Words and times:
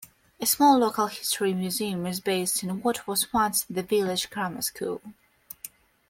A 0.39 0.47
small 0.47 0.79
local-history 0.79 1.53
museum 1.53 2.07
is 2.07 2.19
based 2.19 2.63
in 2.63 2.81
what 2.81 3.05
was 3.05 3.31
once 3.31 3.63
the 3.69 3.83
village 3.83 4.31
grammar 4.31 4.63
school. 4.63 4.99